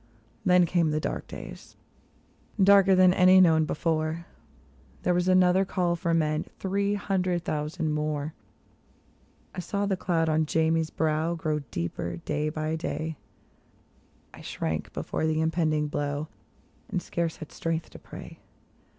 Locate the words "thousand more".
7.45-8.33